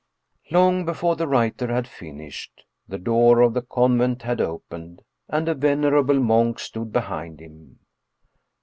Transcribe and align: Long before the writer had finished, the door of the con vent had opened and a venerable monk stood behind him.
Long 0.49 0.83
before 0.83 1.15
the 1.15 1.27
writer 1.27 1.67
had 1.71 1.87
finished, 1.87 2.63
the 2.87 2.97
door 2.97 3.41
of 3.41 3.53
the 3.53 3.61
con 3.61 3.99
vent 3.99 4.23
had 4.23 4.41
opened 4.41 5.03
and 5.29 5.47
a 5.47 5.53
venerable 5.53 6.19
monk 6.19 6.57
stood 6.57 6.91
behind 6.91 7.39
him. 7.39 7.77